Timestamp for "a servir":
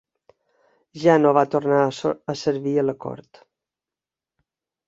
2.31-2.73